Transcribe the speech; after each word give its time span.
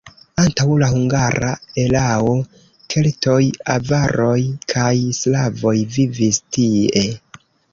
Antaŭ 0.43 0.63
la 0.83 0.85
hungara 0.93 1.49
erao 1.81 2.31
keltoj, 2.93 3.37
avaroj 3.75 4.39
kaj 4.75 4.95
slavoj 5.21 5.77
vivis 5.99 6.45
tie. 6.59 7.07